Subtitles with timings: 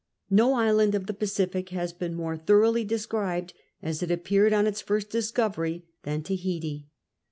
[0.31, 3.53] No island of the Pacific has been more thoroughly described
[3.83, 6.87] as it appeared on its first discovery than Tahiti.